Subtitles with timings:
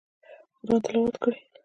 [0.65, 1.37] قرآن تلاوت کړئ